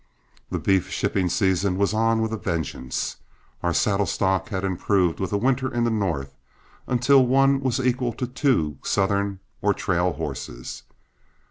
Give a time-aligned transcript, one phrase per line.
[0.49, 3.17] The beef shipping season was on with a vengeance.
[3.61, 6.33] Our saddle stock had improved with a winter in the North,
[6.87, 10.81] until one was equal to two Southern or trail horses.